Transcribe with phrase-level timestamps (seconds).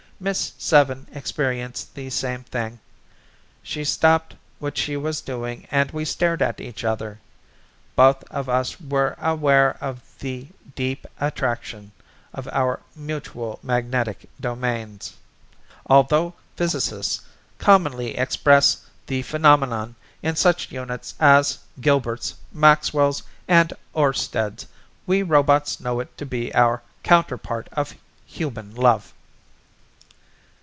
[0.23, 2.79] Miss Seven experienced the same thing.
[3.63, 7.19] She stopped what she was doing and we stared at each other.
[7.95, 11.91] Both of us were aware of the deep attraction
[12.35, 15.15] of our mutual magnetic domains.
[15.87, 17.21] Although physicists
[17.57, 24.67] commonly express the phenomenon in such units as Gilberts, Maxwells and Oersteds,
[25.07, 27.95] we robots know it to be our counterpart of
[28.27, 29.13] human love."